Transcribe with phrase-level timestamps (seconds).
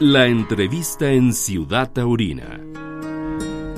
[0.00, 2.58] La entrevista en Ciudad Taurina.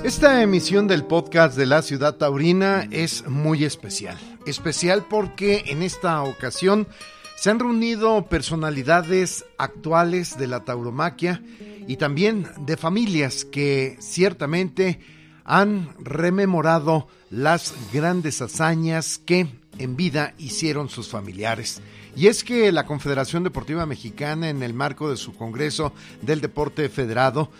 [0.04, 4.16] Esta emisión del podcast de la Ciudad Taurina es muy especial.
[4.46, 6.86] Especial porque en esta ocasión
[7.34, 11.42] se han reunido personalidades actuales de la tauromaquia
[11.88, 15.00] y también de familias que ciertamente
[15.42, 21.82] han rememorado las grandes hazañas que en vida hicieron sus familiares.
[22.14, 26.88] Y es que la Confederación Deportiva Mexicana, en el marco de su Congreso del Deporte
[26.90, 27.50] Federado,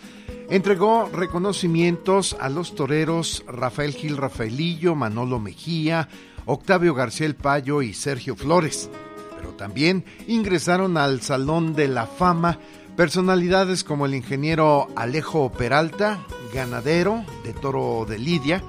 [0.49, 6.07] entregó reconocimientos a los toreros Rafael Gil Rafaelillo, Manolo Mejía,
[6.45, 8.89] Octavio García El Payo y Sergio Flores.
[9.35, 12.59] Pero también ingresaron al Salón de la Fama
[12.95, 16.19] personalidades como el ingeniero Alejo Peralta,
[16.53, 18.63] ganadero de Toro de Lidia,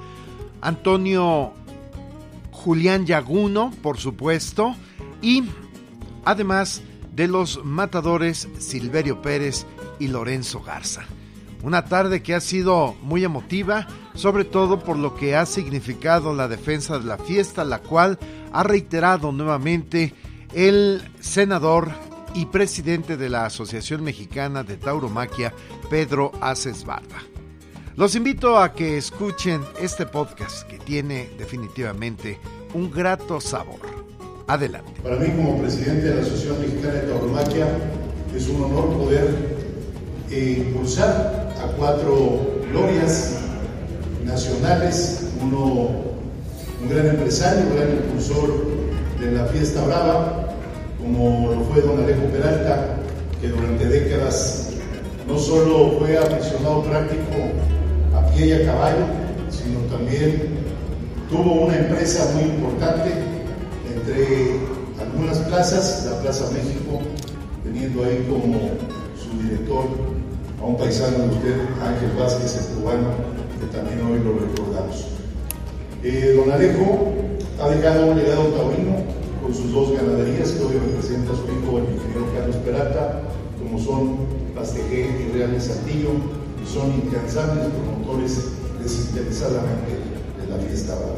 [0.61, 1.53] Antonio
[2.51, 4.75] Julián Yaguno, por supuesto,
[5.21, 5.43] y
[6.25, 6.81] además
[7.13, 9.65] de los matadores Silverio Pérez
[9.99, 11.05] y Lorenzo Garza.
[11.63, 16.47] Una tarde que ha sido muy emotiva, sobre todo por lo que ha significado la
[16.47, 18.19] defensa de la fiesta, la cual
[18.51, 20.13] ha reiterado nuevamente
[20.53, 21.89] el senador
[22.35, 25.53] y presidente de la Asociación Mexicana de Tauromaquia,
[25.89, 27.23] Pedro Aces Barba.
[27.95, 32.39] Los invito a que escuchen este podcast que tiene definitivamente
[32.73, 34.04] un grato sabor.
[34.47, 34.91] Adelante.
[35.01, 37.65] Para mí como presidente de la Asociación Mexicana de Tauromaquia
[38.35, 39.27] es un honor poder
[40.29, 43.39] eh, impulsar a cuatro glorias
[44.23, 45.89] nacionales, uno
[46.79, 48.65] un gran empresario, un gran impulsor
[49.19, 50.49] de la fiesta brava,
[50.99, 52.97] como lo fue don Alejo Peralta,
[53.41, 54.69] que durante décadas
[55.27, 57.33] no solo fue aficionado práctico
[58.15, 59.05] a pie y a caballo,
[59.49, 60.49] sino también
[61.31, 63.34] tuvo una empresa muy importante
[64.05, 64.59] entre
[65.01, 67.01] algunas plazas, la Plaza México,
[67.63, 68.69] teniendo ahí como
[69.17, 69.85] su director
[70.61, 73.09] a un paisano de usted, Ángel Vázquez, el cubano,
[73.59, 75.07] que también hoy lo recordamos.
[76.03, 77.13] Eh, don Alejo
[77.61, 78.95] ha dejado un legado taurino
[79.41, 83.21] con sus dos ganaderías que hoy representa a su hijo, el ingeniero Carlos Peralta,
[83.57, 84.17] como son
[84.53, 86.11] Pastejé y Real de Santillo,
[86.63, 88.51] y son incansables promotores
[88.81, 89.93] desinteresadamente
[90.41, 91.15] de la fiesta brava.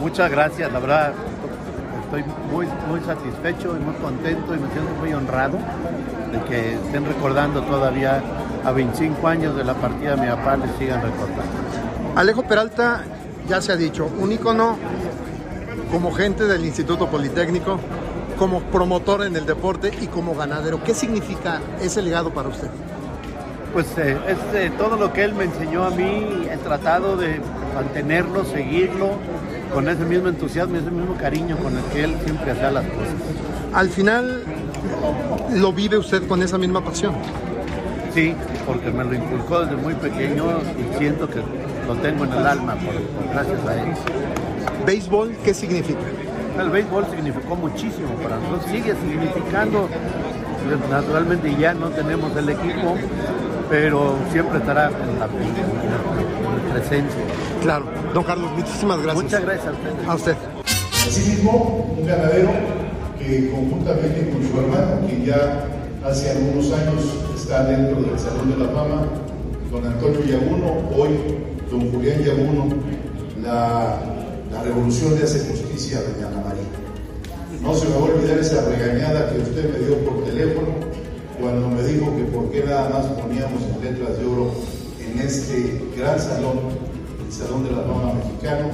[0.00, 1.14] Muchas gracias, la verdad
[2.06, 5.58] estoy muy, muy satisfecho y muy contento y me siento muy honrado
[6.32, 8.22] de que estén recordando todavía
[8.64, 11.42] a 25 años de la partida de mi papá, les sigan recordando.
[12.14, 13.02] Alejo Peralta,
[13.48, 14.76] ya se ha dicho, un ícono
[15.90, 17.78] como gente del Instituto Politécnico,
[18.38, 20.82] como promotor en el deporte y como ganadero.
[20.84, 22.68] ¿Qué significa ese legado para usted?
[23.72, 27.40] Pues eh, es eh, todo lo que él me enseñó a mí, he tratado de
[27.74, 29.10] mantenerlo, seguirlo,
[29.72, 33.14] con ese mismo entusiasmo, ese mismo cariño con el que él siempre hacía las cosas.
[33.74, 34.42] Al final,
[35.54, 37.14] ¿lo vive usted con esa misma pasión?
[38.14, 38.34] Sí,
[38.66, 40.44] porque me lo inculcó desde muy pequeño
[40.78, 41.40] y siento que
[41.86, 43.92] lo tengo en el alma por, por gracias a él.
[44.86, 46.00] ¿Béisbol qué significa?
[46.58, 49.88] El béisbol significó muchísimo para nosotros, sigue significando,
[50.90, 52.96] naturalmente ya no tenemos el equipo,
[53.68, 57.20] pero siempre estará en la, en la presencia.
[57.62, 57.84] Claro.
[58.14, 59.24] Don Carlos, muchísimas gracias.
[59.24, 60.08] Muchas gracias a usted.
[60.08, 60.36] A usted.
[61.06, 62.50] Asimismo, un ganadero
[63.18, 65.64] que conjuntamente con su hermano, que ya
[66.04, 67.02] hace algunos años
[67.34, 69.06] está dentro del Salón de la Fama,
[69.70, 71.10] don Antonio Yaguno, hoy
[71.70, 72.68] don Julián Yaguno,
[73.42, 74.00] la,
[74.52, 76.62] la revolución le hace justicia a doña Ana María.
[77.60, 80.68] No se me va a olvidar esa regañada que usted me dio por teléfono
[81.40, 84.52] cuando me dijo que por qué nada más poníamos en letras de oro
[85.00, 86.58] en este gran salón,
[87.24, 88.68] el Salón de la Fama Mexicano,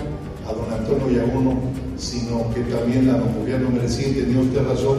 [0.46, 1.54] a don Antonio Yaguno,
[1.96, 4.98] sino que también a don Julián y tenía usted razón,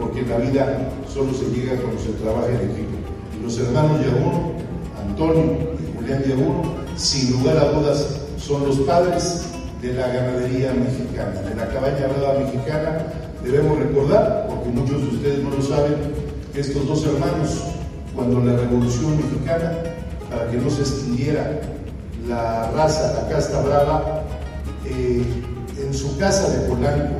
[0.00, 2.96] porque la vida solo se llega cuando se trabaja en equipo.
[3.38, 4.52] Y los hermanos Yaguno,
[5.06, 6.62] Antonio y Julián Yaguno,
[6.96, 9.42] sin lugar a dudas, son los padres
[9.80, 13.12] de la ganadería mexicana, de la cabaña brava mexicana.
[13.44, 16.25] Debemos recordar, porque muchos de ustedes no lo saben,
[16.60, 17.64] estos dos hermanos,
[18.14, 19.72] cuando la Revolución Mexicana,
[20.30, 21.60] para que no se extinguiera
[22.26, 24.22] la raza, la casta brava,
[24.86, 25.22] eh,
[25.78, 27.14] en su casa de Polanco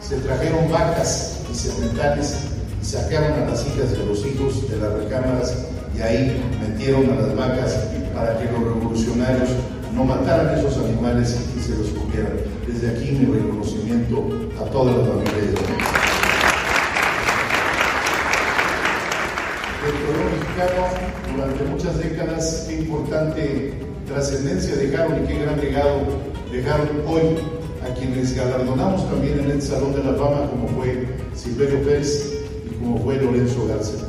[0.00, 2.34] se trajeron vacas y sementales
[2.82, 5.56] y sacaron a las hijas de los hijos de las recámaras
[5.96, 7.78] y ahí metieron a las vacas
[8.14, 9.50] para que los revolucionarios
[9.94, 12.32] no mataran esos animales y se los comieran.
[12.66, 14.28] Desde aquí mi reconocimiento
[14.60, 15.54] a toda la familia de
[19.82, 20.39] El
[21.34, 23.74] durante muchas décadas, qué importante
[24.06, 26.00] trascendencia dejaron y qué gran legado
[26.50, 27.38] dejaron hoy
[27.84, 32.32] a quienes galardonamos también en el Salón de la Fama, como fue Silverio Pérez
[32.70, 34.06] y como fue Lorenzo Garza.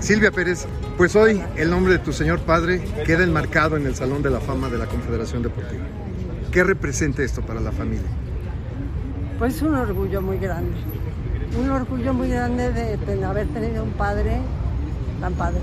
[0.00, 0.66] Silvia Pérez,
[0.96, 4.40] pues hoy el nombre de tu señor padre queda enmarcado en el Salón de la
[4.40, 5.84] Fama de la Confederación Deportiva.
[6.50, 8.08] ¿Qué representa esto para la familia?
[9.38, 10.76] Pues un orgullo muy grande.
[11.58, 14.40] Un orgullo muy grande de, de haber tenido un padre
[15.24, 15.60] tan padre,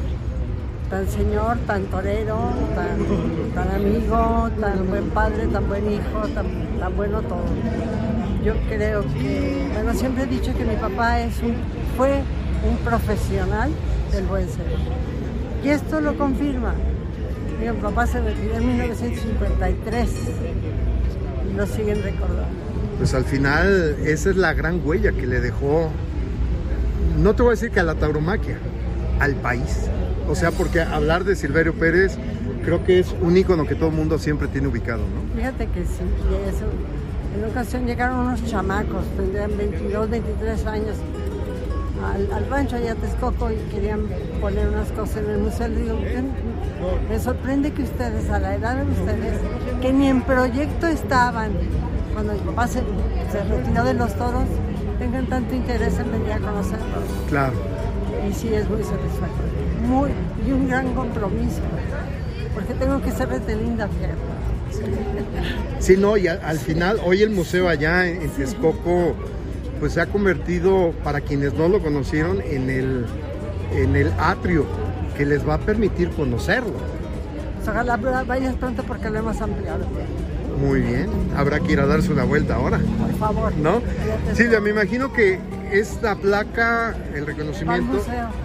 [0.89, 7.45] tan señor, tan torero, tan, amigo, tan buen padre, tan buen hijo, tan, bueno todo.
[8.43, 11.35] Yo creo que, bueno, siempre he dicho que mi papá es
[11.95, 12.23] fue
[12.67, 13.69] un profesional
[14.11, 14.65] del buen ser.
[15.63, 16.73] Y esto lo confirma.
[17.59, 20.09] Mi papá se retiró en 1953
[21.51, 22.47] y lo siguen recordando.
[22.97, 25.91] Pues al final esa es la gran huella que le dejó,
[27.19, 28.57] no te voy a decir que a la tauromaquia,
[29.21, 29.87] al país.
[30.27, 32.17] O sea, porque hablar de Silverio Pérez
[32.65, 35.35] creo que es un ícono que todo el mundo siempre tiene ubicado, ¿no?
[35.35, 36.65] Fíjate que sí, y eso.
[37.37, 40.97] En ocasión llegaron unos chamacos, tendrían 22, 23 años,
[42.03, 44.07] al, al rancho allá a Texcoco y querían
[44.41, 45.67] poner unas cosas en el museo.
[45.69, 45.97] Le digo,
[47.09, 49.39] me sorprende que ustedes, a la edad de ustedes,
[49.81, 51.51] que ni en proyecto estaban,
[52.13, 52.81] cuando mi papá se,
[53.31, 54.45] se retiró de los toros,
[54.99, 57.05] tengan tanto interés en venir a conocerlos.
[57.29, 57.70] Claro.
[58.29, 59.87] Y sí, es muy satisfactorio.
[59.87, 60.11] Muy,
[60.47, 61.61] y un gran compromiso,
[62.53, 64.15] porque tengo que ser de linda, fíjate.
[65.79, 69.15] Sí, no, y al, al final, hoy el museo allá en, en Texcoco,
[69.79, 73.05] pues se ha convertido, para quienes no lo conocieron, en el,
[73.73, 74.65] en el atrio
[75.17, 76.73] que les va a permitir conocerlo.
[77.57, 79.85] Pues ojalá vayas pronto porque lo hemos ampliado.
[80.59, 83.55] Muy bien, habrá que ir a darse una vuelta ahora, Por favor.
[83.57, 83.81] ¿no?
[84.33, 85.39] Silvia, me imagino que
[85.71, 87.97] esta placa, el reconocimiento,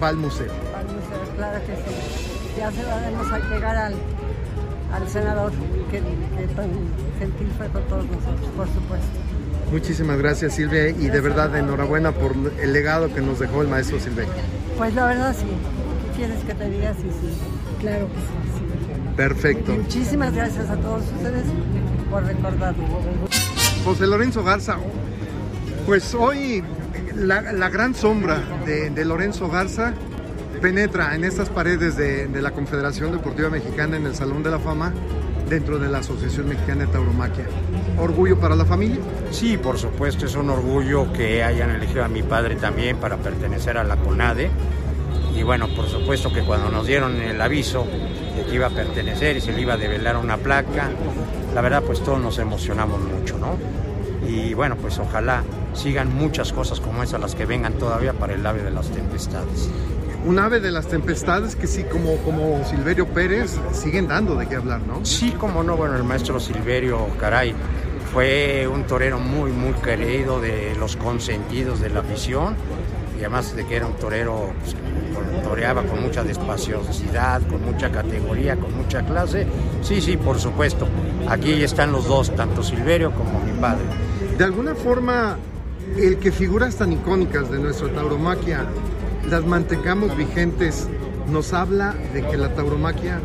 [0.02, 0.52] va al museo.
[0.76, 2.56] Al museo, claro que sí.
[2.58, 3.94] Ya se lo haremos a llegar al,
[4.92, 5.52] al senador,
[5.90, 6.70] que, que tan
[7.18, 9.06] gentil fue con todos nosotros, por supuesto.
[9.70, 12.32] Muchísimas gracias Silvia y de verdad enhorabuena por
[12.62, 14.32] el legado que nos dejó el maestro Silverio.
[14.78, 15.46] Pues la verdad sí.
[16.12, 16.94] ¿Qué quieres que te diga?
[16.94, 17.36] Sí, sí.
[17.80, 18.58] Claro que sí.
[18.58, 19.16] sí.
[19.16, 19.72] Perfecto.
[19.72, 21.44] Muchísimas gracias a todos ustedes
[22.10, 22.84] por recordarlo.
[23.84, 24.76] José Lorenzo Garza,
[25.86, 26.62] pues hoy
[27.14, 29.94] la, la gran sombra de, de Lorenzo Garza
[30.60, 34.58] penetra en estas paredes de, de la Confederación Deportiva Mexicana en el Salón de la
[34.58, 34.92] Fama
[35.48, 37.44] dentro de la Asociación Mexicana de Tauromaquia.
[37.98, 38.98] ¿Orgullo para la familia?
[39.30, 43.78] Sí, por supuesto, es un orgullo que hayan elegido a mi padre también para pertenecer
[43.78, 44.50] a la CONADE.
[45.36, 47.86] Y bueno, por supuesto que cuando nos dieron el aviso
[48.36, 50.88] de que iba a pertenecer y se le iba a develar una placa,
[51.56, 53.56] la verdad pues todos nos emocionamos mucho, ¿no?
[54.28, 55.42] Y bueno, pues ojalá
[55.72, 59.70] sigan muchas cosas como esas las que vengan todavía para el ave de las tempestades.
[60.26, 64.56] Un ave de las tempestades que sí, como, como Silverio Pérez, siguen dando de qué
[64.56, 65.02] hablar, ¿no?
[65.06, 67.54] Sí, como no, bueno, el maestro Silverio, caray,
[68.12, 72.54] fue un torero muy, muy querido de los consentidos de la afición
[73.16, 77.90] y además de que era un torero, pues, con- toreaba con mucha despaciosidad, con mucha
[77.90, 79.46] categoría, con mucha clase.
[79.82, 80.86] Sí, sí, por supuesto.
[81.28, 83.84] Aquí están los dos, tanto Silverio como mi padre.
[84.36, 85.36] De alguna forma,
[85.96, 88.66] el que figuras tan icónicas de nuestra tauromaquia
[89.30, 90.88] las mantengamos vigentes
[91.30, 93.20] nos habla de que la tauromaquia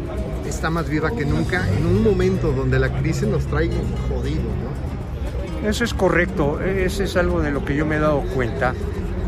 [0.47, 3.69] está más viva que nunca en un momento donde la crisis nos trae
[4.09, 5.67] jodidos, ¿no?
[5.69, 8.73] Eso es correcto, eso es algo de lo que yo me he dado cuenta,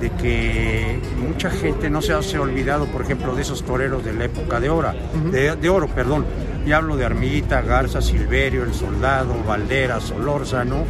[0.04, 4.26] de que mucha gente no se ha olvidado, por ejemplo, de esos toreros de la
[4.26, 4.92] época de oro,
[5.32, 6.26] de, de oro, perdón.
[6.66, 10.84] Y hablo de Armillita, Garza, Silverio, El Soldado, Valdera, Solórzano.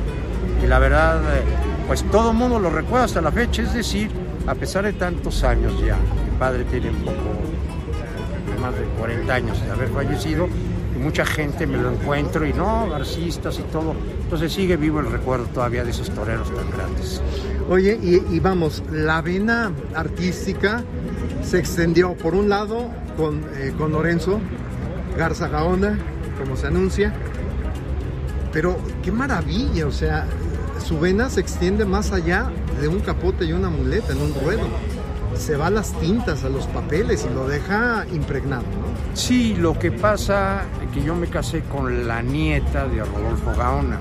[0.64, 1.44] Y la verdad, eh,
[1.88, 4.10] pues todo el mundo lo recuerda hasta la fecha, es decir,
[4.48, 7.22] a pesar de tantos años ya, mi padre tiene un poco
[8.60, 10.48] más de 40 años de haber fallecido
[11.04, 13.94] mucha gente me lo encuentro y no, garcistas y todo.
[14.24, 17.22] Entonces sigue vivo el recuerdo todavía de esos toreros tan grandes.
[17.70, 20.84] Oye, y, vamos, la vena artística
[21.44, 24.40] se extendió por un lado con, eh, con Lorenzo
[25.18, 25.98] Garza Gaona,
[26.40, 27.14] como se anuncia,
[28.52, 30.26] pero qué maravilla, o sea,
[30.86, 34.68] su vena se extiende más allá de un capote y una muleta en un ruedo.
[35.36, 39.16] Se va las tintas, a los papeles y lo deja impregnado, ¿no?
[39.16, 44.00] Sí, lo que pasa es que yo me casé con la nieta de Rodolfo Gaona,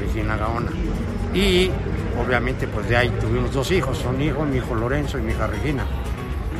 [0.00, 0.70] Regina Gaona.
[1.34, 1.70] Y
[2.18, 5.46] obviamente pues de ahí tuvimos dos hijos, un hijo, mi hijo Lorenzo y mi hija
[5.46, 5.84] Regina.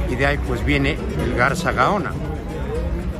[0.09, 2.13] Y de ahí pues viene el Garza Gaona.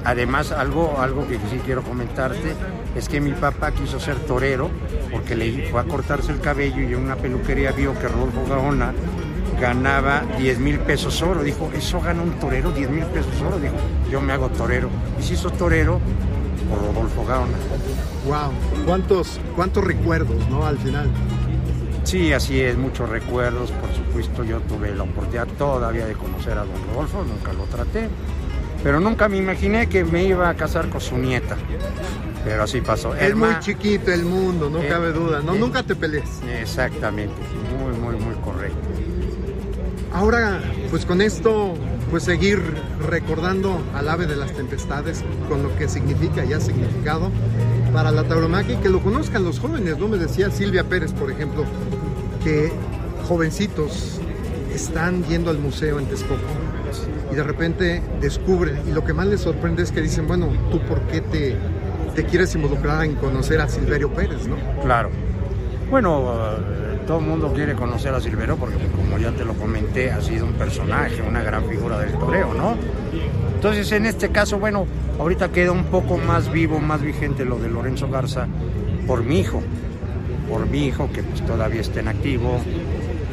[0.05, 2.55] Además, algo, algo que sí quiero comentarte
[2.97, 4.71] es que mi papá quiso ser torero
[5.13, 8.93] porque le fue a cortarse el cabello y en una peluquería vio que Rodolfo Gaona
[9.61, 11.43] ganaba 10 mil pesos oro.
[11.43, 12.71] Dijo, ¿eso gana un torero?
[12.73, 13.59] 10 mil pesos oro.
[13.59, 13.75] Dijo,
[14.11, 14.89] yo me hago torero.
[15.19, 16.01] Y se hizo torero
[16.69, 17.57] por Rodolfo Gaona.
[18.27, 20.67] Wow, cuántos, cuántos recuerdos, ¿no?
[20.67, 21.09] Al final.
[22.05, 26.65] Sí, así es, muchos recuerdos, por supuesto yo tuve la oportunidad todavía de conocer a
[26.65, 28.09] don Rodolfo, nunca lo traté,
[28.83, 31.57] pero nunca me imaginé que me iba a casar con su nieta.
[32.43, 33.15] Pero así pasó.
[33.15, 35.41] Es muy chiquito el mundo, no Eh, cabe duda.
[35.45, 35.59] No, eh.
[35.59, 36.25] nunca te pelees.
[36.61, 37.35] Exactamente,
[40.13, 41.75] Ahora, pues con esto,
[42.11, 42.61] pues seguir
[43.09, 47.31] recordando al ave de las tempestades con lo que significa y ha significado
[47.93, 50.09] para la tauromaquia y que lo conozcan los jóvenes, ¿no?
[50.09, 51.65] Me decía Silvia Pérez, por ejemplo,
[52.43, 52.73] que
[53.29, 54.21] jovencitos
[54.75, 56.41] están yendo al museo en Texcoco
[57.31, 60.81] y de repente descubren y lo que más les sorprende es que dicen, bueno, ¿tú
[60.81, 61.57] por qué te,
[62.17, 64.57] te quieres involucrar en conocer a Silverio Pérez, no?
[64.83, 65.11] Claro.
[65.89, 66.33] Bueno,
[67.07, 70.47] todo el mundo quiere conocer a Silvero porque, como ya te lo comenté, ha sido
[70.47, 72.77] un personaje, una gran figura del toreo, ¿no?
[73.55, 74.87] Entonces, en este caso, bueno,
[75.19, 78.47] ahorita queda un poco más vivo, más vigente lo de Lorenzo Garza
[79.07, 79.63] por mi hijo,
[80.49, 82.61] por mi hijo que pues todavía está en activo,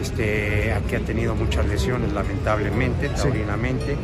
[0.01, 3.95] este, aquí ha tenido muchas lesiones lamentablemente, taurinamente.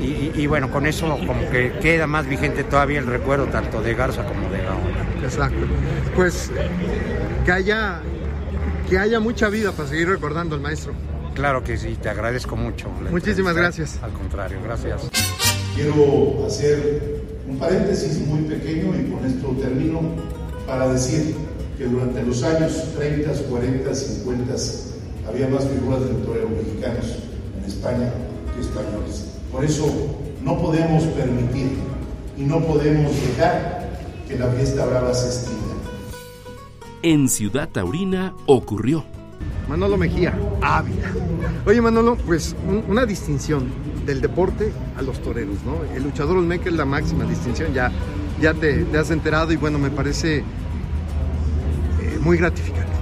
[0.00, 3.80] Y, y- y bueno, con eso como que queda más vigente todavía el recuerdo tanto
[3.82, 5.22] de Garza como de Gaona.
[5.24, 5.58] Exacto.
[6.16, 6.50] Pues
[7.44, 8.00] que haya,
[8.92, 10.92] que haya mucha vida para seguir recordando al maestro.
[11.34, 12.90] Claro que sí, te agradezco mucho.
[13.10, 13.98] Muchísimas gracias.
[14.02, 15.00] Al contrario, gracias.
[15.74, 20.02] Quiero hacer un paréntesis muy pequeño y con esto termino
[20.66, 21.34] para decir
[21.78, 24.54] que durante los años 30, 40, 50
[25.26, 27.16] había más figuras del torero mexicanos
[27.58, 28.12] en España
[28.54, 29.24] que españoles.
[29.50, 29.86] Por eso
[30.42, 31.78] no podemos permitir
[32.36, 33.88] y no podemos dejar
[34.28, 35.61] que la fiesta brava se extinga.
[37.02, 39.04] En Ciudad Taurina ocurrió.
[39.68, 41.10] Manolo Mejía, Ávila.
[41.66, 43.64] Oye Manolo, pues un- una distinción
[44.06, 45.76] del deporte a los toreros, ¿no?
[45.94, 47.90] El luchador Olmeca es la máxima distinción, ya,
[48.40, 50.44] ya te, te has enterado y bueno, me parece eh,
[52.20, 52.92] muy gratificante.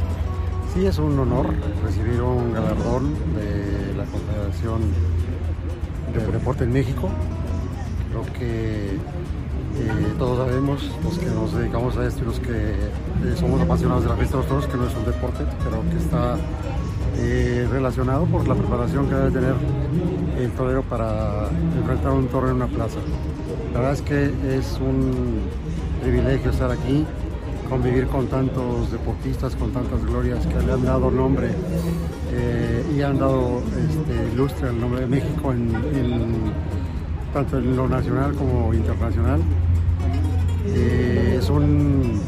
[0.75, 1.47] Sí, es un honor
[1.83, 4.80] recibir un galardón de la Confederación
[6.14, 7.09] de Deporte en México.
[8.11, 8.90] Creo que
[9.79, 14.03] eh, todos sabemos, los que nos dedicamos a esto y los que eh, somos apasionados
[14.05, 16.37] de la fiesta de los toros, que no es un deporte, pero que está
[17.17, 19.55] eh, relacionado por la preparación que debe tener
[20.39, 21.49] el torero para
[21.79, 22.99] enfrentar un toro en una plaza.
[23.73, 24.25] La verdad es que
[24.57, 25.41] es un
[26.03, 27.05] privilegio estar aquí,
[27.69, 31.50] convivir con tantos deportistas, con tantas glorias que le han dado nombre
[32.97, 36.50] y han dado este, ilustre al nombre de México en-
[37.33, 39.41] tanto en lo nacional como internacional.
[40.67, 42.21] Eh, es un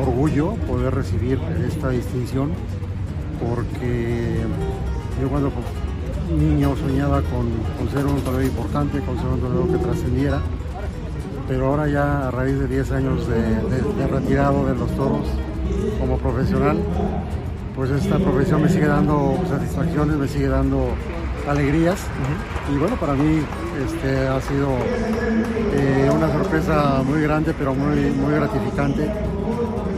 [0.00, 2.50] orgullo poder recibir esta distinción
[3.38, 4.40] porque
[5.20, 5.52] yo cuando
[6.36, 10.40] niño soñaba con, con ser un torero importante, con ser un torero que trascendiera,
[11.48, 15.26] pero ahora ya a raíz de 10 años de retirado de los toros
[15.98, 16.78] como profesional,
[17.74, 20.88] pues esta profesión me sigue dando satisfacciones, me sigue dando
[21.48, 21.98] alegrías
[22.72, 23.40] y bueno, para mí
[23.84, 24.68] este, ha sido
[25.72, 29.10] eh, una sorpresa muy grande, pero muy, muy gratificante.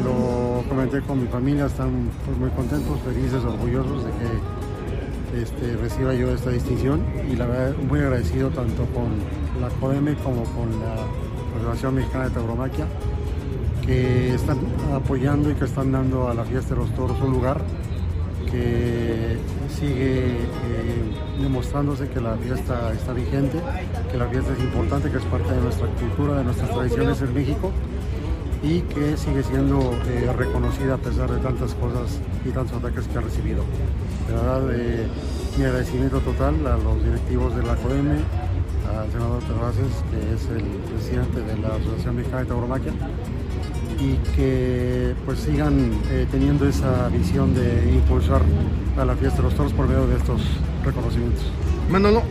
[0.05, 6.15] Lo comenté con mi familia, están pues, muy contentos, felices, orgullosos de que este, reciba
[6.15, 9.09] yo esta distinción y la verdad muy agradecido tanto con
[9.61, 10.97] la CODEME como con la
[11.59, 12.87] Federación Mexicana de Tauromaquia
[13.87, 14.59] que están
[14.95, 17.61] apoyando y que están dando a la fiesta de los toros un lugar
[18.53, 19.39] que
[19.81, 20.43] sigue eh,
[21.41, 23.59] demostrándose que la fiesta está vigente,
[24.11, 27.35] que la fiesta es importante, que es parte de nuestra cultura, de nuestras tradiciones en
[27.35, 27.73] México
[28.63, 33.19] y que sigue siendo eh, reconocida a pesar de tantas cosas y tantos ataques que
[33.19, 33.65] ha recibido.
[34.29, 35.07] De verdad, eh,
[35.59, 38.19] mi agradecimiento total a los directivos de la CODEME,
[38.93, 42.93] al senador Terraces, que es el presidente de la Asociación Mexicana de Tauromaquia,
[44.03, 48.43] y que pues sigan eh, teniendo esa visión de impulsar
[48.99, 50.41] a la fiesta de los toros por medio de estos
[50.85, 51.45] reconocimientos.
[51.91, 52.23] Manolo,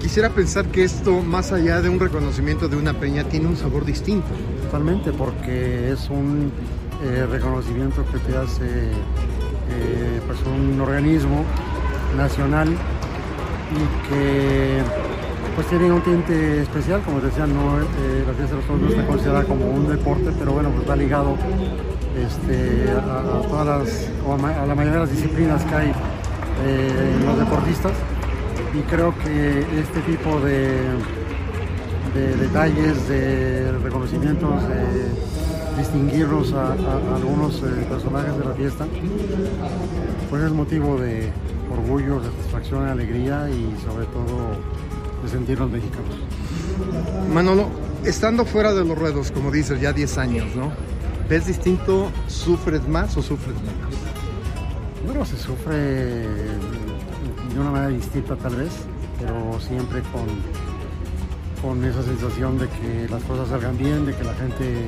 [0.00, 3.84] quisiera pensar que esto, más allá de un reconocimiento de una peña, tiene un sabor
[3.84, 4.26] distinto.
[4.64, 6.50] Totalmente, porque es un
[7.02, 11.44] eh, reconocimiento que te hace eh, pues un organismo
[12.16, 14.82] nacional y que
[15.54, 18.88] pues tiene un tinte especial, como decía, no, eh, la fiesta de los toros no
[18.88, 21.36] está considerada como un deporte, pero bueno, pues va ligado
[22.16, 25.92] este, a, todas las, o a, la mayoría de las disciplinas que hay
[26.66, 27.92] eh, en los deportistas.
[28.74, 30.80] Y creo que este tipo de,
[32.14, 36.72] de detalles, de reconocimientos, de distinguirnos a
[37.14, 38.86] algunos eh, personajes de la fiesta,
[40.30, 41.30] pues es motivo de
[41.72, 44.56] orgullo, satisfacción, alegría y sobre todo
[45.32, 46.16] mexicanos.
[47.32, 47.68] Manolo,
[48.04, 50.72] estando fuera de los ruedos, como dices, ya 10 años, ¿no?
[51.28, 52.10] ¿Ves distinto?
[52.28, 53.94] ¿Sufres más o sufres menos?
[55.06, 58.72] Bueno, se sufre de una manera distinta tal vez,
[59.18, 60.26] pero siempre con,
[61.62, 64.86] con esa sensación de que las cosas salgan bien, de que la gente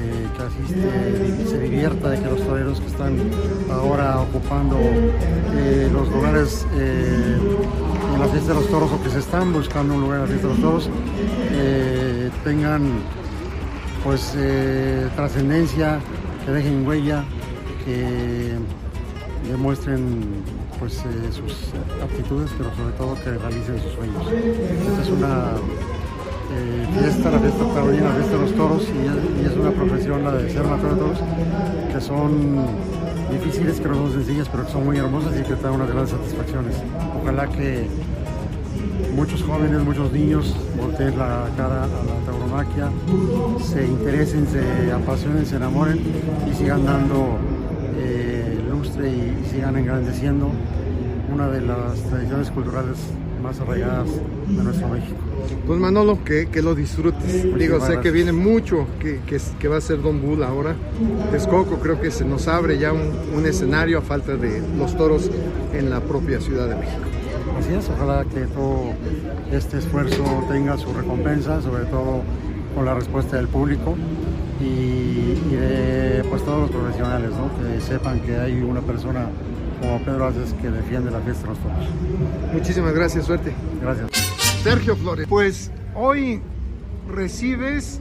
[0.00, 3.16] eh, que asiste se divierta, de que los toreros que están
[3.70, 7.38] ahora ocupando eh, los lugares eh,
[8.12, 10.28] en la fiesta de los toros o que se están buscando un lugar en la
[10.28, 10.90] fiesta de los toros
[12.42, 12.82] tengan
[14.02, 14.34] pues
[15.14, 16.00] trascendencia,
[16.44, 17.24] que dejen huella,
[17.84, 18.58] que
[19.48, 20.42] demuestren
[20.78, 21.72] pues sus
[22.02, 24.26] aptitudes, pero sobre todo que realicen sus sueños.
[24.30, 25.52] Esta es una
[26.56, 30.32] eh, fiesta, la fiesta taurina, la fiesta de los toros, y, es una profesión la
[30.32, 31.18] de ser matador de toros,
[31.92, 32.66] que son
[33.30, 36.10] difíciles, que no son sencillas, pero que son muy hermosas y que te unas grandes
[36.10, 36.76] satisfacciones.
[37.20, 37.86] Ojalá que
[39.14, 42.90] muchos jóvenes, muchos niños volteen la cara a la tauromaquia,
[43.62, 46.00] se interesen, se apasionen, se enamoren
[46.50, 47.38] y sigan dando
[47.96, 50.50] eh, lustre y sigan engrandeciendo
[51.32, 52.98] una de las tradiciones culturales
[53.42, 54.08] más arraigadas
[54.48, 55.23] de nuestro México.
[55.66, 57.56] Pues Manolo, que, que lo disfrutes.
[57.58, 59.20] Digo, sé que viene mucho, que,
[59.58, 60.74] que, va a ser Don Bull ahora.
[61.30, 65.30] Texcoco creo que se nos abre ya un, un, escenario a falta de los toros
[65.72, 67.02] en la propia Ciudad de México.
[67.58, 68.92] Así es, ojalá que todo
[69.52, 72.22] este esfuerzo tenga su recompensa, sobre todo
[72.74, 73.96] con la respuesta del público
[74.60, 77.50] y, de pues, todos los profesionales, ¿no?
[77.58, 79.28] que sepan que hay una persona
[79.80, 82.52] como Pedro Aces que defiende la fiesta de los toros.
[82.52, 83.52] Muchísimas gracias, suerte.
[83.80, 84.23] Gracias.
[84.64, 86.40] Sergio Flores, pues hoy
[87.06, 88.00] recibes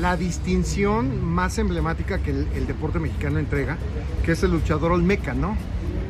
[0.00, 3.76] la distinción más emblemática que el, deporte mexicano entrega,
[4.24, 5.56] que es el luchador Olmeca, ¿no?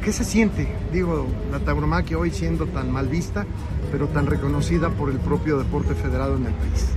[0.05, 0.69] ¿Qué se siente?
[0.93, 3.47] Digo, la tauromaquia hoy siendo tan mal vista,
[3.91, 6.89] pero tan reconocida por el propio deporte federado en el país.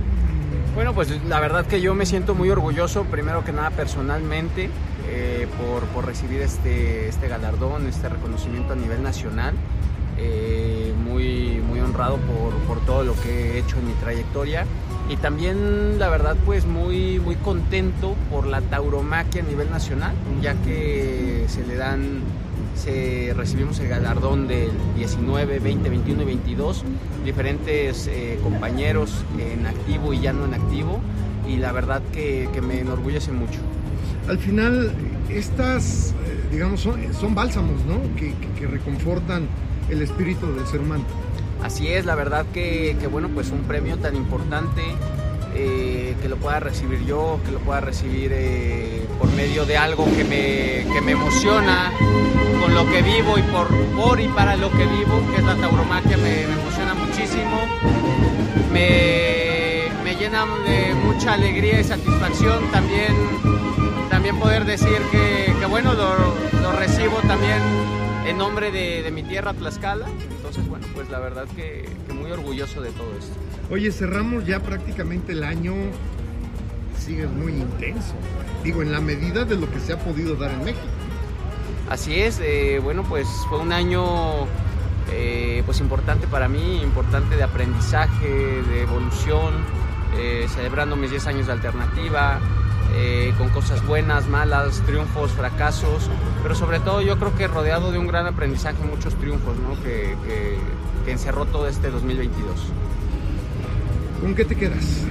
[0.74, 4.68] Bueno, pues la verdad que yo me siento muy orgulloso, primero que nada personalmente,
[5.08, 5.48] eh,
[5.94, 9.54] por, recibir este, este galardón, este reconocimiento a nivel nacional.
[10.18, 14.66] Eh, muy, muy honrado por, todo lo que he hecho en mi trayectoria.
[15.08, 20.54] Y también la verdad pues muy, muy contento por la tauromaquia a nivel nacional, ya
[20.62, 22.20] que se le dan,
[22.74, 26.84] se, recibimos el galardón del 19, 20, 21 y 22,
[27.24, 31.00] diferentes eh, compañeros en activo y ya no en activo.
[31.48, 33.60] Y la verdad que, que me enorgullece mucho.
[34.28, 34.90] Al final
[35.28, 38.00] estas, eh, digamos, son, bálsamos, ¿no?
[38.16, 38.34] Que,
[38.66, 39.46] reconfortan
[39.88, 41.04] el espíritu del ser humano.
[41.62, 44.82] Así es, la verdad que, bueno, pues un premio tan importante
[45.54, 50.04] eh, que lo pueda recibir yo, que lo pueda recibir eh, por medio de algo
[50.04, 51.92] que me, me, emociona,
[52.60, 55.56] con lo que vivo y por, por y para lo que vivo, que es la
[55.56, 57.60] tauromaquia, me, me emociona muchísimo.
[58.72, 63.14] Me, me llena de mucha alegría y satisfacción también
[64.14, 67.58] también poder decir que, bueno, lo, recibo también
[68.24, 70.06] en nombre de, mi tierra, Tlaxcala.
[70.36, 73.34] Entonces, bueno, pues la verdad que, muy orgulloso de todo esto.
[73.70, 75.74] Oye, cerramos ya prácticamente el año,
[76.98, 78.14] sigues muy intenso.
[78.62, 80.86] Digo, en la medida de lo que se ha podido dar en México.
[81.90, 84.46] Así es, eh, bueno, pues fue un año
[85.12, 89.52] eh, pues importante para mí, importante de aprendizaje, de evolución,
[90.16, 92.40] eh, celebrando mis 10 años de alternativa,
[92.96, 96.08] eh, con cosas buenas, malas, triunfos, fracasos,
[96.42, 99.82] pero sobre todo yo creo que rodeado de un gran aprendizaje, muchos triunfos ¿no?
[99.82, 100.16] que,
[101.04, 102.48] que, encerró todo este 2022.
[104.20, 105.02] ¿Con qué te quedas?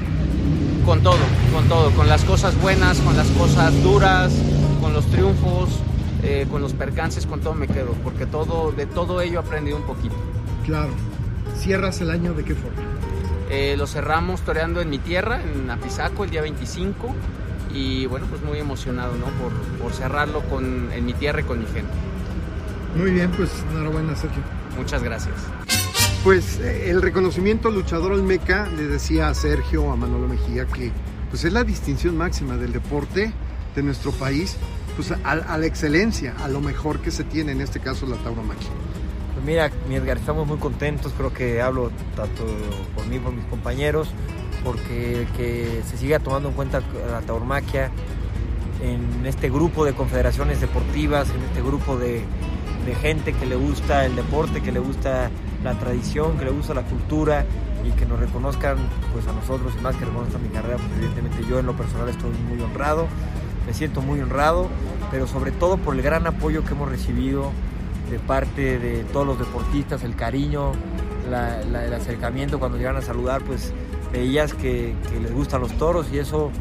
[0.85, 1.17] Con todo,
[1.53, 4.33] con todo, con las cosas buenas, con las cosas duras,
[4.81, 5.69] con los triunfos,
[6.23, 9.77] eh, con los percances, con todo me quedo, porque todo, de todo ello he aprendido
[9.77, 10.15] un poquito.
[10.65, 10.91] Claro.
[11.57, 12.81] ¿Cierras el año de qué forma?
[13.49, 17.13] Eh, lo cerramos toreando en mi tierra, en Apizaco, el día 25
[17.73, 19.25] y bueno, pues muy emocionado ¿no?
[19.81, 21.91] por, cerrarlo con, en mi tierra y con mi gente.
[22.95, 24.43] Muy bien, pues enhorabuena Sergio.
[24.77, 25.35] Muchas gracias.
[26.23, 30.91] Pues eh, el reconocimiento al luchador Olmeca, le decía a Sergio, a Manolo Mejía, que
[31.29, 33.33] pues es la distinción máxima del deporte
[33.75, 34.55] de nuestro país,
[34.95, 38.69] pues a, la excelencia, a lo mejor que se tiene en este caso la tauromaquia.
[39.33, 42.45] Pues mira, mi Edgar, estamos muy contentos, creo que hablo tanto
[42.95, 44.09] por mí, por mis compañeros,
[44.63, 47.91] porque que se siga tomando en cuenta la tauromaquia
[48.81, 52.23] en este grupo de confederaciones deportivas, en este grupo de,
[53.01, 55.31] gente que le gusta el deporte, que le gusta
[55.63, 57.45] la tradición, que le gusta la cultura
[57.87, 58.77] y que nos reconozcan
[59.13, 62.09] pues a nosotros y más que reconozcan mi carrera, pues evidentemente yo en lo personal
[62.09, 63.07] estoy muy honrado,
[63.65, 64.67] me siento muy honrado,
[65.11, 67.51] pero sobre todo por el gran apoyo que hemos recibido
[68.11, 70.73] de parte de todos los deportistas, el cariño,
[71.25, 73.71] el acercamiento cuando llegan a saludar, pues
[74.13, 76.51] veías que, les gustan los toros y eso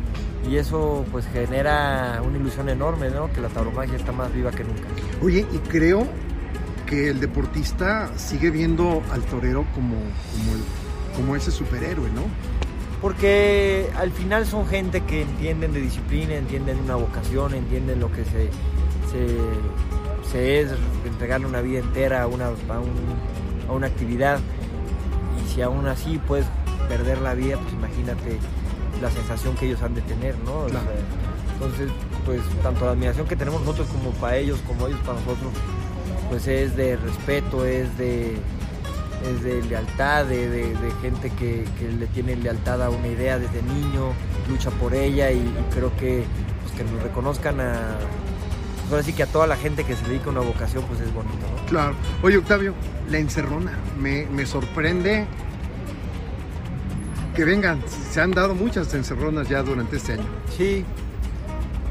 [0.50, 3.30] y eso pues genera una ilusión enorme, ¿no?
[3.32, 4.82] Que la tauromaquia está más viva que nunca.
[5.22, 6.04] Oye, y creo
[6.86, 12.22] que el deportista sigue viendo al torero como, como, el- como ese superhéroe, ¿no?
[13.00, 18.24] Porque al final son gente que entienden de disciplina, entienden una vocación, entienden lo que
[18.24, 18.48] se,
[19.10, 20.70] se, se es
[21.04, 24.38] entregarle una vida entera a una, a, un- a una actividad.
[25.44, 26.46] Y si aún así puedes
[26.88, 28.38] perder la vida, pues imagínate
[29.00, 30.58] la sensación que ellos han de tener, ¿no?
[30.60, 30.96] O sea, Claro.
[31.54, 31.90] entonces,
[32.24, 35.52] pues tanto la admiración que tenemos nosotros como para ellos, como ellos para nosotros,
[36.30, 38.34] pues es de respeto, es de,
[39.30, 43.38] es de lealtad, de, de- de gente que, que le tiene lealtad a una idea
[43.38, 44.12] desde niño,
[44.48, 46.24] lucha por ella y, y creo que,
[46.62, 47.74] pues, que nos reconozcan a,
[48.80, 51.00] pues, ahora sí que a toda la gente que se dedica a una vocación, pues
[51.00, 51.66] es bonito, ¿no?
[51.66, 51.94] Claro.
[52.22, 52.74] Oye, Octavio,
[53.10, 53.72] la encerrona.
[53.98, 55.26] Me, me sorprende
[57.34, 57.82] que vengan.
[58.10, 60.26] Se han dado muchas encerronas ya durante este año.
[60.56, 60.84] Sí,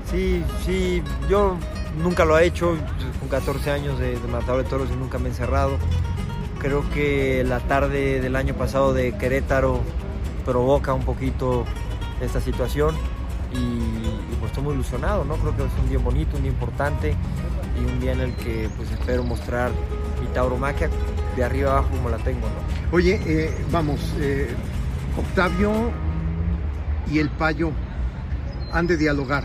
[0.10, 1.58] sí, sí, yo
[2.02, 2.78] nunca lo he hecho,
[3.20, 5.78] con 14 años de, de matador de toros y nunca me he encerrado.
[6.60, 9.82] Creo que la tarde del año pasado de Querétaro
[10.46, 11.66] provoca un poquito
[12.22, 12.96] esta situación
[13.54, 15.36] y, y, pues estoy muy ilusionado, ¿no?
[15.36, 17.16] Creo que es un día bonito, un día importante
[17.80, 19.72] y un día en el que pues espero mostrar
[20.22, 20.90] mi tauromaquia
[21.36, 22.96] de arriba abajo como la tengo, ¿no?
[22.96, 24.54] Oye, eh, vamos, eh,
[25.18, 25.92] Octavio
[27.12, 27.72] y el payo
[28.72, 29.44] han de dialogar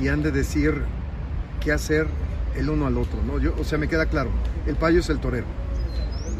[0.00, 0.82] y han de decir
[1.60, 2.06] qué hacer
[2.56, 3.38] el uno al otro, ¿no?
[3.38, 4.30] Yo, o sea, me queda claro,
[4.66, 5.46] el payo es el torero.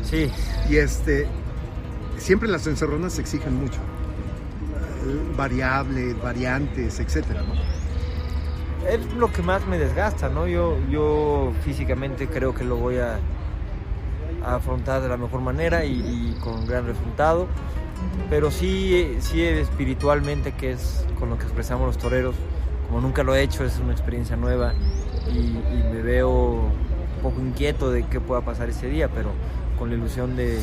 [0.02, 0.30] Sí,
[0.68, 1.26] Y este,
[2.18, 3.78] siempre las encerronas se exigen mucho.
[5.36, 7.54] Variables, variantes, etcétera, ¿no?
[8.88, 10.46] es lo que más me desgasta, ¿no?
[10.46, 13.18] Yo, yo físicamente creo que lo voy a,
[14.44, 17.46] a afrontar de la mejor manera y, y con gran resultado,
[18.30, 22.34] pero sí, sí espiritualmente, que es con lo que expresamos los toreros,
[22.88, 24.74] como nunca lo he hecho, es una experiencia nueva
[25.32, 29.30] y, y me veo un poco inquieto de qué pueda pasar ese día, pero
[29.78, 30.58] con la ilusión de,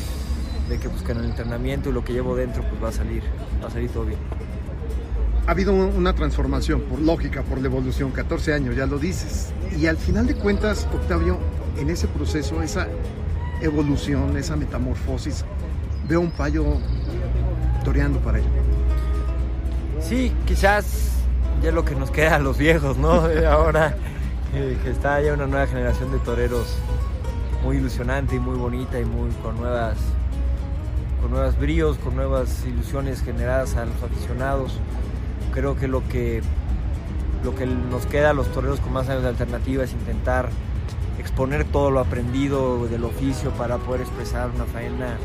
[0.68, 2.92] de que, pues, que en el entrenamiento y lo que llevo dentro pues va a
[2.92, 3.22] salir,
[3.62, 4.18] va a salir todo bien.
[5.46, 9.52] Ha habido un- una transformación, por lógica, por la evolución, 14 años, ya lo dices.
[9.76, 11.38] Y al final de cuentas, Octavio,
[11.78, 12.86] en ese proceso, esa
[13.60, 15.44] evolución, esa metamorfosis,
[16.08, 16.64] veo un payo
[17.84, 18.44] toreando para él.
[20.00, 21.10] Sí, quizás
[21.62, 23.28] ya lo que nos queda a los viejos, ¿no?
[23.30, 23.94] Eh, Ahora
[24.54, 26.76] eh, que está ya una nueva generación de toreros
[27.62, 29.96] muy ilusionante y muy bonita y muy con nuevas
[31.20, 34.72] con nuevos bríos, con nuevas ilusiones generadas a los aficionados.
[35.52, 36.42] Creo que lo que
[37.44, 40.48] lo que nos queda a los toreros con más años de alternativa es intentar
[41.20, 45.16] exponer todo lo aprendido del oficio para poder expresar una faena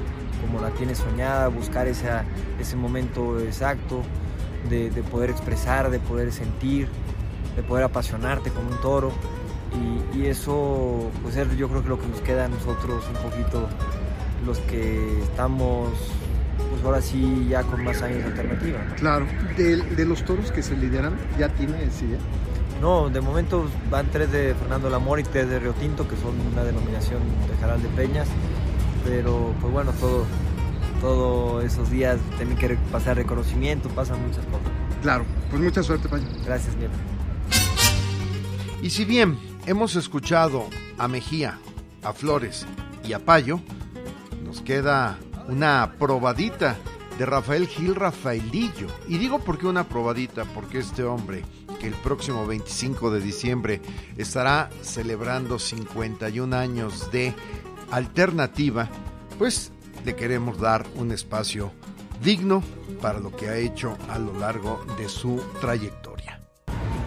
[0.42, 4.04] como la tiene soñada, buscar ese momento exacto
[4.70, 6.88] de, de poder expresar, de poder sentir,
[7.56, 9.12] de poder apasionarte con un toro.
[10.14, 13.68] Y, eso, pues es yo creo que lo que nos queda a nosotros un poquito,
[14.46, 15.90] los que estamos,
[16.72, 18.80] pues ahora sí, ya con más años de alternativa.
[18.96, 19.28] Claro.
[19.58, 22.18] De, de los toros que se lideran, ¿ya tienes idea?
[22.86, 26.40] No, de momento van tres de Fernando Lamor y tres de Río Tinto, que son
[26.54, 27.20] una denominación
[27.50, 28.28] de Jaral de Peñas.
[29.04, 30.24] Pero, pues bueno, todo,
[31.02, 34.68] todos esos días tienen que pasar reconocimiento, pasan muchas cosas.
[35.02, 35.26] Claro.
[35.50, 36.26] Pues mucha suerte, payo.
[36.46, 36.94] Gracias, Nieto.
[38.84, 40.70] Y si bien hemos escuchado
[41.00, 41.58] a Mejía,
[42.04, 42.68] a Flores
[43.04, 43.62] y a Payo,
[44.44, 45.18] nos queda
[45.48, 46.76] una probadita
[47.18, 48.90] de Rafael Gil Rafaelillo.
[49.08, 51.44] Y digo por qué una probadita, porque este hombre,
[51.88, 53.82] el próximo 25 de diciembre
[54.18, 57.34] estará celebrando 51 años de
[57.92, 58.90] alternativa,
[59.38, 59.72] pues
[60.06, 61.72] le queremos dar un espacio
[62.24, 62.64] digno
[63.02, 66.42] para lo que ha hecho a lo largo de su trayectoria.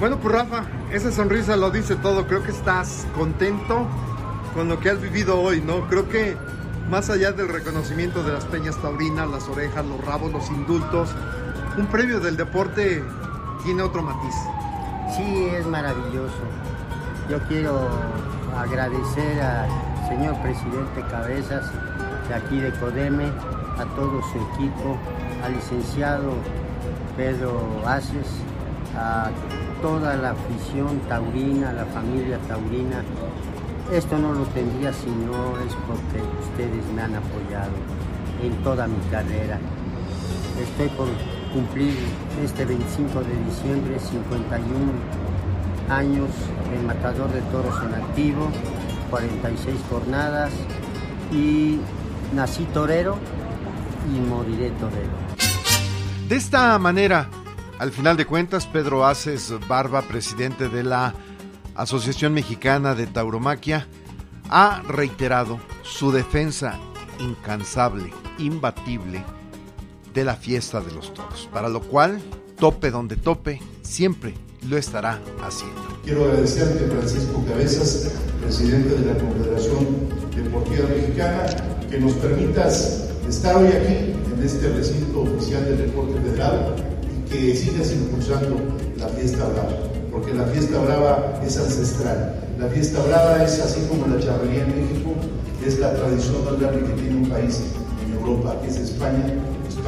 [0.01, 2.27] Bueno, pues Rafa, esa sonrisa lo dice todo.
[2.27, 3.87] Creo que estás contento
[4.55, 5.89] con lo que has vivido hoy, ¿no?
[5.89, 6.37] Creo que
[6.89, 11.11] más allá del reconocimiento de las peñas taurinas, las orejas, los rabos, los indultos,
[11.77, 13.03] un premio del deporte
[13.65, 14.35] tiene otro matiz.
[15.17, 16.43] Sí, es maravilloso.
[17.31, 17.89] Yo quiero
[18.57, 19.69] agradecer al
[20.09, 21.71] señor presidente Cabezas
[22.29, 23.27] de aquí de Codeme,
[23.79, 24.97] a todo su equipo,
[25.45, 26.33] al licenciado
[27.17, 28.27] Pedro Aces,
[28.97, 29.31] a
[29.81, 33.03] toda la afición taurina, la familia taurina.
[33.93, 37.73] Esto no lo tendría si no es porque ustedes me han apoyado
[38.43, 39.59] en toda mi carrera.
[40.61, 41.07] Estoy por
[41.53, 41.95] cumplir
[42.45, 44.69] este 25 de diciembre 51
[45.91, 46.29] años
[46.71, 48.49] de matador de toros en activo,
[49.11, 50.53] 46 jornadas
[51.33, 51.79] y
[52.35, 53.17] nací torero
[54.15, 55.11] y moriré torero.
[56.29, 57.29] De esta manera
[57.79, 61.15] Al final de cuentas, Pedro Aces Barba, presidente de la
[61.77, 63.87] Asociación Mexicana de Tauromaquia,
[64.51, 66.77] ha reiterado su defensa
[67.21, 69.23] incansable, imbatible
[70.19, 72.19] de la fiesta de los toros, para lo cual,
[72.59, 74.35] tope donde tope, siempre
[74.69, 75.81] lo estará haciendo.
[76.05, 79.87] Quiero agradecerte, Francisco Cabezas, presidente de la Confederación
[80.35, 81.47] Deportiva Mexicana,
[81.89, 86.75] que nos permitas estar hoy aquí en este recinto oficial del deporte federal
[87.07, 88.57] y que sigas impulsando
[88.97, 89.79] la fiesta brava,
[90.11, 92.35] porque la fiesta brava es ancestral.
[92.59, 95.15] La fiesta brava es así como la charrería en México,
[95.65, 97.61] es la tradición más grande que tiene un país
[98.05, 99.33] en Europa, que es España.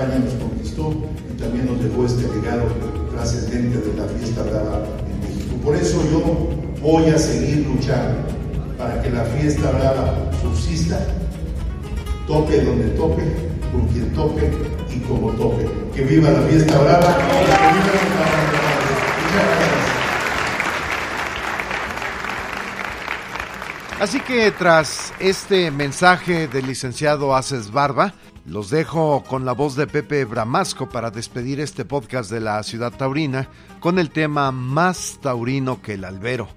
[0.00, 0.94] España nos conquistó
[1.30, 2.68] y también nos dejó este legado
[3.12, 5.56] trascendente de la fiesta brava en México.
[5.62, 6.48] Por eso yo
[6.80, 8.16] voy a seguir luchando
[8.78, 10.98] para que la fiesta brava subsista,
[12.26, 13.22] tope donde tope,
[13.72, 14.50] con quien tope
[14.90, 15.68] y como tope.
[15.94, 18.49] Que viva la fiesta brava, que viva Muchas
[24.00, 28.14] Así que tras este mensaje del licenciado Aces Barba,
[28.46, 32.92] los dejo con la voz de Pepe Bramasco para despedir este podcast de la ciudad
[32.92, 36.48] taurina con el tema Más taurino que el albero.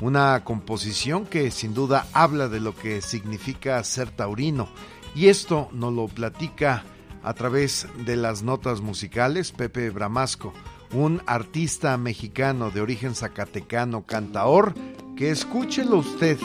[0.00, 4.68] Una composición que sin duda habla de lo que significa ser taurino.
[5.14, 6.82] Y esto nos lo platica
[7.22, 10.52] a través de las notas musicales Pepe Bramasco,
[10.92, 14.74] un artista mexicano de origen zacatecano, cantaor,
[15.16, 16.38] que escúchelo usted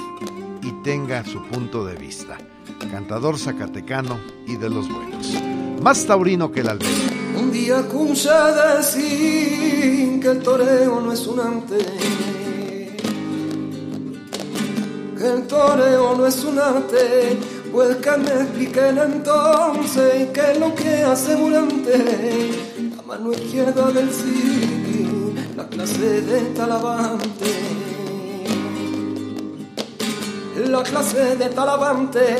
[0.61, 2.37] y tenga su punto de vista.
[2.91, 5.33] Cantador zacatecano y de los buenos.
[5.81, 6.91] Más taurino que el albero.
[7.37, 8.29] Un día escuché
[8.77, 11.77] decir que el toreo no es un arte.
[15.17, 17.37] Que el toreo no es un arte.
[17.71, 22.72] Pues que me expliquen entonces que lo que hace Burante.
[23.13, 27.53] Mano izquierda del sí, la clase de talavante
[30.67, 32.39] la clase de Talavante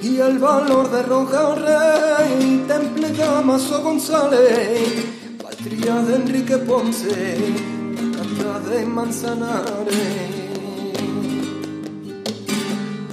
[0.00, 5.04] y el valor de Roja Rey, Temple Damaso González,
[5.42, 7.36] patria de Enrique Ponce,
[8.16, 9.94] canta de Manzanares.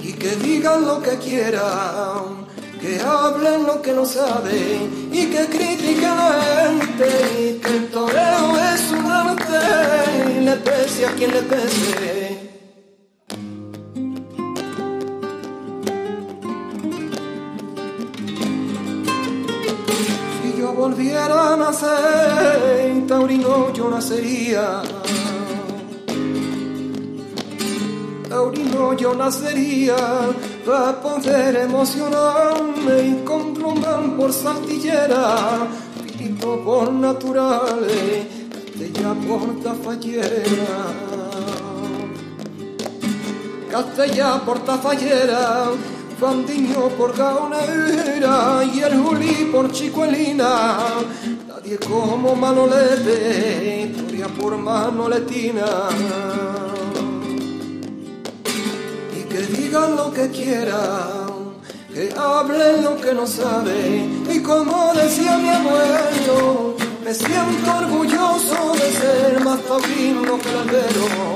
[0.01, 2.47] Y que digan lo que quieran,
[2.79, 8.57] que hablen lo que no saben y que critiquen a la gente, que el toreo
[8.73, 12.43] es un arte, le pese a quien le pese.
[20.75, 24.81] volviera a nacer, taurino yo nacería.
[28.27, 29.95] Taurino yo nacería
[30.65, 35.67] para poder emocionarme y con román por saltillera,
[36.05, 41.03] espíritu por naturales, Castella por tafallera.
[43.69, 45.71] Castella por tafallera,
[46.19, 50.77] Fandiño por gaonera y el Juli por chicuelina.
[51.47, 55.65] Nadie como Manolete, Turia por Manoletina.
[59.55, 61.57] Digan lo que quieran,
[61.93, 64.25] que hablen lo que no saben.
[64.29, 71.33] Y como decía mi abuelo, me siento orgulloso de ser más taurino que el albero.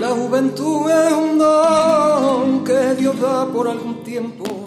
[0.00, 4.64] La juventud es un don que Dios da por algún tiempo.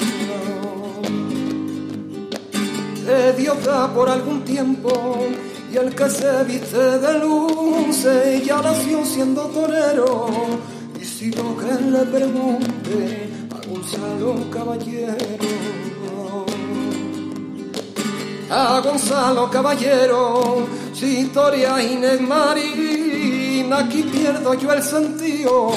[3.37, 4.91] Dios da por algún tiempo.
[5.71, 8.03] Y el que se viste de luz
[8.45, 10.27] ya nació siendo torero.
[11.01, 15.15] Y si lo que le pregunte a Gonzalo Caballero.
[18.49, 23.13] A Gonzalo Caballero, si historia Inés María
[23.71, 25.71] aquí pierdo yo el sentido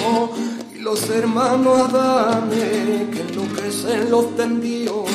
[0.74, 5.08] y los hermanos Adame que enloquecen los tendidos.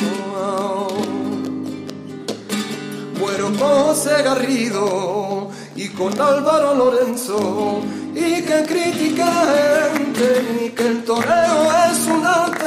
[3.22, 7.80] Muero con José Garrido y con Álvaro Lorenzo
[8.12, 9.30] y que critica
[9.94, 12.66] gente y que el toreo es un arte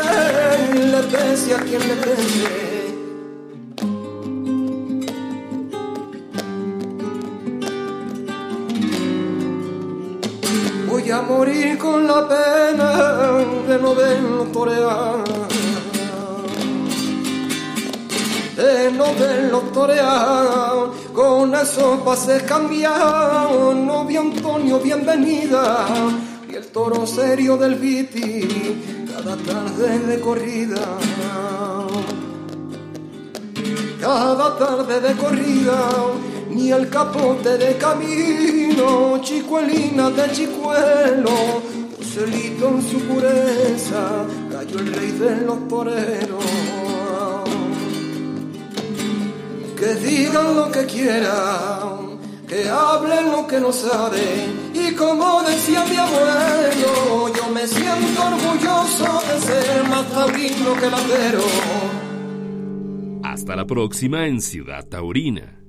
[0.80, 2.86] le pese a quien le pese.
[10.89, 12.94] voy a morir con la pena
[13.68, 15.75] de no verlo torear.
[18.56, 25.86] De no verlo torear, con esos pases cambiados, novio Antonio, bienvenida.
[26.50, 28.48] Y el toro serio del Viti,
[29.13, 30.86] cada tarde de corrida.
[34.00, 35.89] Cada tarde de corrida,
[36.50, 41.62] ni el capote de camino, chicuelina de chicuelo,
[41.98, 46.85] Joselito en su pureza, cayó el rey de los toreros.
[49.86, 52.17] Que digan lo que quieran,
[52.48, 54.71] que hablen lo que no saben.
[54.74, 61.43] Y como decía mi abuelo, yo me siento orgulloso de ser más taurino que latero.
[63.21, 65.64] Hasta la próxima en Ciudad Taurina.